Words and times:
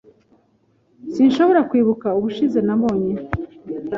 Sinshobora 1.13 1.61
kwibuka 1.69 2.07
ubushize 2.17 2.59
nabonye. 2.67 3.13